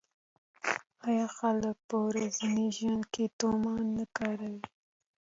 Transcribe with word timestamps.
آیا 1.07 1.27
خلک 1.37 1.77
په 1.89 1.95
ورځني 2.07 2.67
ژوند 2.77 3.03
کې 3.13 3.25
تومان 3.39 3.83
نه 3.97 4.05
کاروي؟ 4.17 4.63